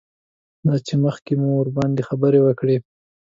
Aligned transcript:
دا 0.65 0.75
چې 0.85 0.93
مخکې 1.05 1.33
مو 1.39 1.49
ورباندې 1.55 2.07
خبرې 2.09 2.39
وکړې. 2.43 2.77